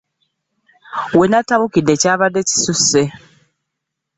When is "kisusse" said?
2.49-3.03